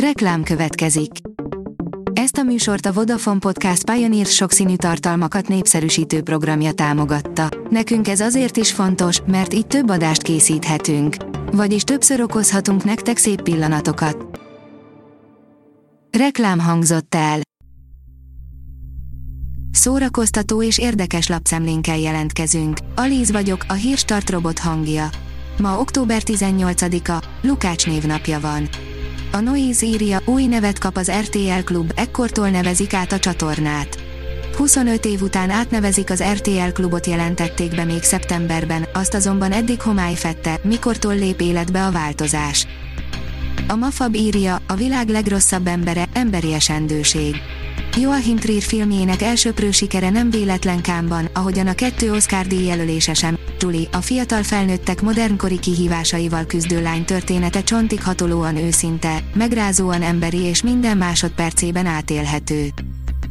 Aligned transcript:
Reklám 0.00 0.42
következik. 0.42 1.10
Ezt 2.12 2.36
a 2.36 2.42
műsort 2.42 2.86
a 2.86 2.92
Vodafone 2.92 3.38
Podcast 3.38 3.90
Pioneer 3.90 4.26
sokszínű 4.26 4.76
tartalmakat 4.76 5.48
népszerűsítő 5.48 6.22
programja 6.22 6.72
támogatta. 6.72 7.48
Nekünk 7.70 8.08
ez 8.08 8.20
azért 8.20 8.56
is 8.56 8.72
fontos, 8.72 9.20
mert 9.26 9.54
így 9.54 9.66
több 9.66 9.90
adást 9.90 10.22
készíthetünk. 10.22 11.16
Vagyis 11.52 11.82
többször 11.82 12.20
okozhatunk 12.20 12.84
nektek 12.84 13.16
szép 13.16 13.42
pillanatokat. 13.42 14.40
Reklám 16.18 16.58
hangzott 16.58 17.14
el. 17.14 17.40
Szórakoztató 19.70 20.62
és 20.62 20.78
érdekes 20.78 21.28
lapszemlénkkel 21.28 21.98
jelentkezünk. 21.98 22.78
Alíz 22.94 23.30
vagyok, 23.30 23.64
a 23.68 23.72
hírstart 23.72 24.30
robot 24.30 24.58
hangja. 24.58 25.08
Ma 25.58 25.78
október 25.78 26.22
18-a, 26.24 27.24
Lukács 27.42 27.86
névnapja 27.86 28.40
van. 28.40 28.68
A 29.32 29.40
Noise 29.40 29.86
írja, 29.86 30.20
új 30.24 30.46
nevet 30.46 30.78
kap 30.78 30.96
az 30.96 31.10
RTL 31.10 31.62
Klub, 31.64 31.92
ekkortól 31.94 32.48
nevezik 32.48 32.94
át 32.94 33.12
a 33.12 33.18
csatornát. 33.18 33.98
25 34.56 35.04
év 35.04 35.22
után 35.22 35.50
átnevezik 35.50 36.10
az 36.10 36.22
RTL 36.22 36.72
Klubot 36.72 37.06
jelentették 37.06 37.74
be 37.74 37.84
még 37.84 38.02
szeptemberben, 38.02 38.86
azt 38.94 39.14
azonban 39.14 39.52
eddig 39.52 39.80
homály 39.80 40.14
fette, 40.14 40.58
mikortól 40.62 41.14
lép 41.14 41.40
életbe 41.40 41.84
a 41.84 41.90
változás. 41.90 42.66
A 43.68 43.74
Mafab 43.74 44.14
írja, 44.14 44.58
a 44.66 44.74
világ 44.74 45.08
legrosszabb 45.08 45.66
embere, 45.66 46.08
emberi 46.12 46.52
esendőség. 46.52 47.36
Joachim 48.00 48.36
Trier 48.36 48.62
filmjének 48.62 49.22
elsőprő 49.22 49.70
sikere 49.70 50.10
nem 50.10 50.30
véletlen 50.30 50.80
kámban, 50.80 51.28
ahogyan 51.32 51.66
a 51.66 51.74
kettő 51.74 52.12
Oscar 52.12 52.46
díj 52.46 52.64
jelölése 52.66 53.14
sem. 53.14 53.38
Julie, 53.58 53.88
a 53.92 54.00
fiatal 54.00 54.42
felnőttek 54.42 55.02
modernkori 55.02 55.58
kihívásaival 55.58 56.44
küzdő 56.44 56.82
lány 56.82 57.04
története 57.04 57.62
csontig 57.62 58.02
hatolóan 58.02 58.56
őszinte, 58.56 59.18
megrázóan 59.34 60.02
emberi 60.02 60.38
és 60.38 60.62
minden 60.62 60.96
másodpercében 60.96 61.86
átélhető. 61.86 62.68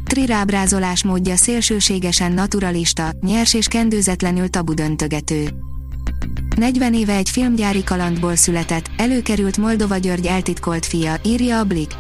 Trier 0.06 0.30
ábrázolás 0.30 1.04
módja 1.04 1.36
szélsőségesen 1.36 2.32
naturalista, 2.32 3.10
nyers 3.22 3.54
és 3.54 3.68
kendőzetlenül 3.68 4.50
tabu 4.50 4.74
döntögető. 4.74 5.50
40 6.56 6.94
éve 6.94 7.16
egy 7.16 7.30
filmgyári 7.30 7.84
kalandból 7.84 8.36
született, 8.36 8.90
előkerült 8.98 9.58
Moldova 9.58 9.98
György 9.98 10.26
eltitkolt 10.26 10.86
fia, 10.86 11.16
írja 11.24 11.60
a 11.60 11.64
Blik. 11.64 11.92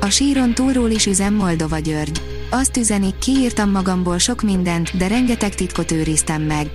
A 0.00 0.10
síron 0.10 0.54
túlról 0.54 0.90
is 0.90 1.06
üzem 1.06 1.34
Moldova 1.34 1.78
György. 1.78 2.22
Azt 2.50 2.76
üzeni, 2.76 3.14
kiírtam 3.18 3.70
magamból 3.70 4.18
sok 4.18 4.42
mindent, 4.42 4.96
de 4.96 5.06
rengeteg 5.06 5.54
titkot 5.54 5.90
őriztem 5.90 6.42
meg. 6.42 6.70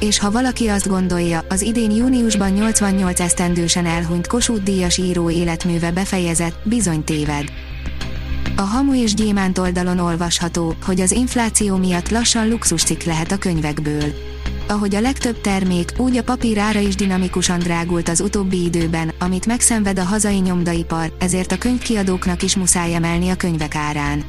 És 0.00 0.18
ha 0.18 0.30
valaki 0.30 0.68
azt 0.68 0.88
gondolja, 0.88 1.44
az 1.48 1.62
idén 1.62 1.90
júniusban 1.90 2.50
88 2.50 3.20
esztendősen 3.20 3.86
elhunyt 3.86 4.26
Kossuth 4.26 4.62
Díjas 4.62 4.98
író 4.98 5.30
életműve 5.30 5.92
befejezett, 5.92 6.58
bizony 6.64 7.04
téved. 7.04 7.52
A 8.56 8.62
Hamu 8.62 9.02
és 9.02 9.14
Gyémánt 9.14 9.58
oldalon 9.58 9.98
olvasható, 9.98 10.74
hogy 10.84 11.00
az 11.00 11.12
infláció 11.12 11.76
miatt 11.76 12.10
lassan 12.10 12.48
luxuscikk 12.48 13.02
lehet 13.02 13.32
a 13.32 13.38
könyvekből. 13.38 14.33
Ahogy 14.66 14.94
a 14.94 15.00
legtöbb 15.00 15.40
termék, 15.40 15.92
úgy 15.96 16.16
a 16.16 16.22
papír 16.22 16.58
ára 16.58 16.78
is 16.78 16.94
dinamikusan 16.94 17.58
drágult 17.58 18.08
az 18.08 18.20
utóbbi 18.20 18.64
időben, 18.64 19.12
amit 19.18 19.46
megszenved 19.46 19.98
a 19.98 20.04
hazai 20.04 20.38
nyomdaipar, 20.38 21.12
ezért 21.18 21.52
a 21.52 21.58
könyvkiadóknak 21.58 22.42
is 22.42 22.56
muszáj 22.56 22.94
emelni 22.94 23.28
a 23.28 23.36
könyvek 23.36 23.74
árán. 23.74 24.24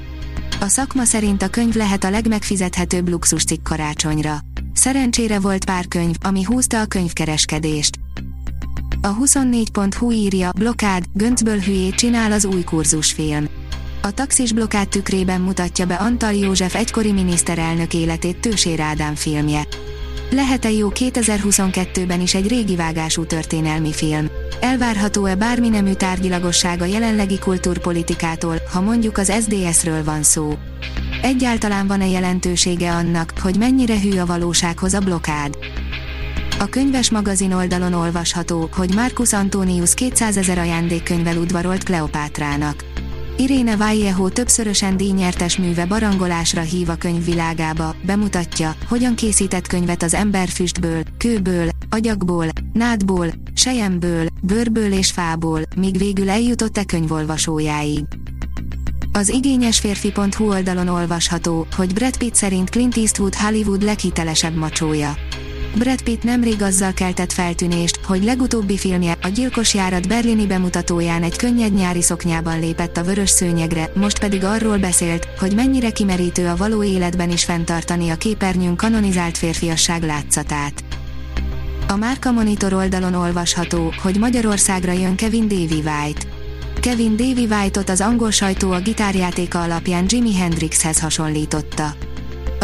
A 0.59 0.67
szakma 0.67 1.03
szerint 1.03 1.41
a 1.41 1.47
könyv 1.47 1.75
lehet 1.75 2.03
a 2.03 2.09
legmegfizethetőbb 2.09 3.09
luxuscikk 3.09 3.63
karácsonyra. 3.63 4.37
Szerencsére 4.73 5.39
volt 5.39 5.65
pár 5.65 5.87
könyv, 5.87 6.15
ami 6.21 6.43
húzta 6.43 6.81
a 6.81 6.85
könyvkereskedést. 6.85 7.99
A 9.01 9.15
24.hu 9.17 10.11
írja, 10.11 10.51
blokád, 10.55 11.03
göncből 11.13 11.59
hülyét 11.59 11.95
csinál 11.95 12.31
az 12.31 12.45
új 12.45 12.63
kurzusfilm. 12.63 13.47
A 14.01 14.11
taxis 14.11 14.53
blokád 14.53 14.87
tükrében 14.87 15.41
mutatja 15.41 15.85
be 15.85 15.95
Antal 15.95 16.33
József 16.33 16.75
egykori 16.75 17.11
miniszterelnök 17.11 17.93
életét 17.93 18.37
Tősér 18.39 18.79
Ádám 18.79 19.15
filmje. 19.15 19.67
Lehet-e 20.31 20.71
jó 20.71 20.89
2022-ben 20.93 22.21
is 22.21 22.33
egy 22.33 22.47
régi 22.47 22.75
vágású 22.75 23.25
történelmi 23.25 23.93
film? 23.93 24.27
Elvárható-e 24.59 25.35
bármi 25.35 25.69
nemű 25.69 25.93
tárgyilagosság 25.93 26.81
a 26.81 26.85
jelenlegi 26.85 27.39
kultúrpolitikától, 27.39 28.61
ha 28.71 28.81
mondjuk 28.81 29.17
az 29.17 29.31
SDS-ről 29.41 30.03
van 30.03 30.23
szó? 30.23 30.53
Egyáltalán 31.21 31.87
van-e 31.87 32.07
jelentősége 32.07 32.91
annak, 32.91 33.33
hogy 33.41 33.57
mennyire 33.57 33.99
hű 34.01 34.17
a 34.17 34.25
valósághoz 34.25 34.93
a 34.93 34.99
blokád? 34.99 35.57
A 36.59 36.65
könyves 36.65 37.11
magazin 37.11 37.51
oldalon 37.53 37.93
olvasható, 37.93 38.69
hogy 38.75 38.93
Marcus 38.93 39.33
Antonius 39.33 39.93
200 39.93 40.37
ezer 40.37 40.57
ajándékkönyvvel 40.57 41.37
udvarolt 41.37 41.83
Kleopátrának. 41.83 42.83
Iréne 43.37 43.75
Vallejo 43.75 44.29
többszörösen 44.29 44.97
díjnyertes 44.97 45.57
műve 45.57 45.85
barangolásra 45.85 46.61
hív 46.61 46.89
a 46.89 46.95
könyvvilágába, 46.95 47.95
bemutatja, 48.05 48.75
hogyan 48.87 49.15
készített 49.15 49.67
könyvet 49.67 50.03
az 50.03 50.13
ember 50.13 50.47
füstből, 50.47 51.03
kőből, 51.17 51.69
agyagból, 51.89 52.47
nádból, 52.73 53.27
sejemből, 53.55 54.27
bőrből 54.41 54.91
és 54.91 55.11
fából, 55.11 55.61
míg 55.75 55.97
végül 55.97 56.29
eljutott 56.29 56.77
e 56.77 56.83
könyvolvasójáig. 56.83 58.03
Az 59.11 59.29
igényes 59.29 59.79
férfi.hu 59.79 60.49
oldalon 60.49 60.87
olvasható, 60.87 61.67
hogy 61.75 61.93
Brad 61.93 62.17
Pitt 62.17 62.35
szerint 62.35 62.69
Clint 62.69 62.97
Eastwood 62.97 63.35
Hollywood 63.35 63.83
leghitelesebb 63.83 64.55
macsója. 64.55 65.15
Brad 65.77 66.01
Pitt 66.01 66.23
nemrég 66.23 66.61
azzal 66.61 66.93
keltett 66.93 67.31
feltűnést, 67.31 67.99
hogy 68.05 68.23
legutóbbi 68.23 68.77
filmje, 68.77 69.17
a 69.21 69.27
Gyilkos 69.27 69.73
járat 69.73 70.07
berlini 70.07 70.45
bemutatóján 70.45 71.23
egy 71.23 71.35
könnyed 71.35 71.73
nyári 71.73 72.01
szoknyában 72.01 72.59
lépett 72.59 72.97
a 72.97 73.03
vörös 73.03 73.29
szőnyegre, 73.29 73.91
most 73.95 74.19
pedig 74.19 74.43
arról 74.43 74.77
beszélt, 74.77 75.27
hogy 75.39 75.55
mennyire 75.55 75.89
kimerítő 75.89 76.47
a 76.47 76.55
való 76.55 76.83
életben 76.83 77.31
is 77.31 77.43
fenntartani 77.43 78.09
a 78.09 78.15
képernyőn 78.15 78.75
kanonizált 78.75 79.37
férfiasság 79.37 80.03
látszatát. 80.03 80.83
A 81.87 81.95
Márka 81.95 82.31
Monitor 82.31 82.73
oldalon 82.73 83.13
olvasható, 83.13 83.93
hogy 84.01 84.17
Magyarországra 84.17 84.91
jön 84.91 85.15
Kevin 85.15 85.47
Davy 85.47 85.81
White. 85.85 86.25
Kevin 86.79 87.15
Davy 87.15 87.47
White-ot 87.49 87.89
az 87.89 88.01
angol 88.01 88.31
sajtó 88.31 88.71
a 88.71 88.79
gitárjátéka 88.79 89.61
alapján 89.61 90.05
Jimi 90.07 90.35
Hendrixhez 90.35 90.99
hasonlította. 90.99 92.04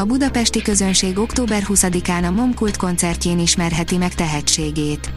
A 0.01 0.05
budapesti 0.05 0.61
közönség 0.61 1.17
október 1.17 1.63
20-án 1.67 2.27
a 2.27 2.31
Momkult 2.31 2.77
koncertjén 2.77 3.39
ismerheti 3.39 3.97
meg 3.97 4.13
tehetségét. 4.13 5.11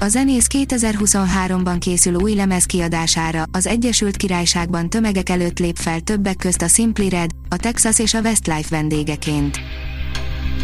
A 0.00 0.08
zenész 0.08 0.46
2023-ban 0.50 1.76
készül 1.78 2.14
új 2.14 2.34
lemez 2.34 2.64
kiadására, 2.64 3.42
az 3.52 3.66
Egyesült 3.66 4.16
Királyságban 4.16 4.90
tömegek 4.90 5.28
előtt 5.28 5.58
lép 5.58 5.76
fel 5.76 6.00
többek 6.00 6.36
közt 6.36 6.62
a 6.62 6.68
Simply 6.68 7.08
Red, 7.08 7.30
a 7.48 7.56
Texas 7.56 7.98
és 7.98 8.14
a 8.14 8.20
Westlife 8.20 8.68
vendégeként. 8.70 9.60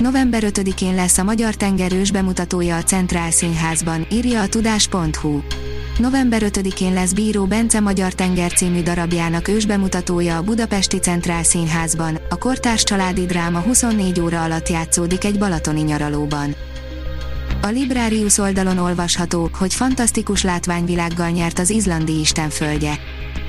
November 0.01 0.43
5-én 0.47 0.95
lesz 0.95 1.19
a 1.19 1.25
Magyar 1.25 1.55
Tengerős 1.55 2.11
bemutatója 2.11 2.77
a 2.77 2.83
Centrál 2.83 3.31
Színházban, 3.31 4.07
írja 4.13 4.43
a 4.43 4.49
tudás.hu. 4.49 5.41
November 5.99 6.43
5-én 6.44 6.93
lesz 6.93 7.12
Bíró 7.12 7.44
Bence 7.44 7.81
Magyar 7.81 8.12
Tenger 8.12 8.53
című 8.53 8.82
darabjának 8.82 9.49
ősbemutatója 9.49 10.37
a 10.37 10.43
Budapesti 10.43 10.99
Centrál 10.99 11.43
Színházban, 11.43 12.19
a 12.28 12.38
kortárs 12.38 12.82
családi 12.82 13.27
dráma 13.27 13.60
24 13.60 14.21
óra 14.21 14.43
alatt 14.43 14.69
játszódik 14.69 15.25
egy 15.25 15.38
balatoni 15.38 15.81
nyaralóban. 15.81 16.54
A 17.62 17.66
Librarius 17.66 18.38
oldalon 18.38 18.78
olvasható, 18.78 19.50
hogy 19.59 19.75
fantasztikus 19.75 20.43
látványvilággal 20.43 21.31
nyert 21.31 21.59
az 21.59 21.71
izlandi 21.71 22.21
istenföldje. 22.21 22.99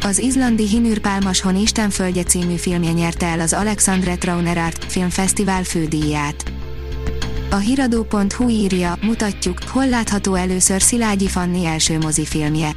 Az 0.01 0.19
izlandi 0.19 0.67
Hinur 0.67 0.97
Pálmashon 0.97 1.55
Istenföldje 1.55 2.23
című 2.23 2.55
filmje 2.55 2.91
nyerte 2.91 3.25
el 3.25 3.39
az 3.39 3.53
Alexandre 3.53 4.15
Trauner 4.15 4.57
Art 4.57 4.91
Filmfesztivál 4.91 5.63
fődíját. 5.63 6.54
A 7.55 7.57
hiradó.hu 7.57 8.49
írja, 8.49 8.97
mutatjuk, 9.01 9.63
hol 9.63 9.89
látható 9.89 10.33
először 10.33 10.81
Szilágyi 10.81 11.27
Fanni 11.27 11.65
első 11.65 11.97
mozifilmje. 11.97 12.71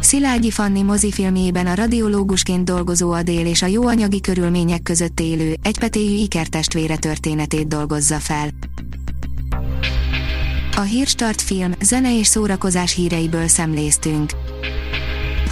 Szilágyi 0.00 0.50
Fanni 0.50 0.82
mozifilmjében 0.82 1.66
a 1.66 1.74
radiológusként 1.74 2.64
dolgozó 2.64 3.10
Adél 3.10 3.46
és 3.46 3.62
a 3.62 3.66
jó 3.66 3.86
anyagi 3.86 4.20
körülmények 4.20 4.82
között 4.82 5.20
élő, 5.20 5.54
egypetéjű 5.62 6.16
ikertestvére 6.16 6.96
történetét 6.96 7.68
dolgozza 7.68 8.18
fel. 8.18 8.48
A 10.76 10.80
Hírstart 10.80 11.42
film, 11.42 11.72
zene 11.80 12.18
és 12.18 12.26
szórakozás 12.26 12.94
híreiből 12.94 13.48
szemléztünk. 13.48 14.30